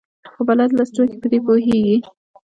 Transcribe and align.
خو 0.33 0.41
بلد 0.49 0.71
لوستونکي 0.77 1.17
په 1.21 1.27
دې 1.31 1.39
ښه 1.41 1.45
پوهېږي. 1.45 1.97